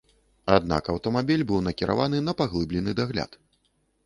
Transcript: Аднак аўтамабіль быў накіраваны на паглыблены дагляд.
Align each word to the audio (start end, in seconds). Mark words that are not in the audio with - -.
Аднак 0.53 0.87
аўтамабіль 0.93 1.43
быў 1.51 1.59
накіраваны 1.67 2.23
на 2.31 2.37
паглыблены 2.41 2.97
дагляд. 3.03 3.41